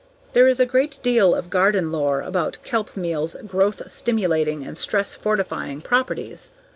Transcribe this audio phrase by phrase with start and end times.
[0.33, 5.15] There is a great deal of garden lore about kelp meal's growth stimulating and stress
[5.15, 6.49] fortifying properties.